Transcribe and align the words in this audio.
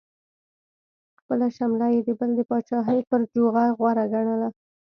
خپله 1.19 1.47
شمله 1.57 1.87
یې 1.93 2.01
د 2.07 2.09
بل 2.19 2.29
د 2.37 2.41
پاچاهۍ 2.49 2.99
پر 3.09 3.21
جوغه 3.33 3.65
غوره 3.77 4.05
ګڼله. 4.13 4.49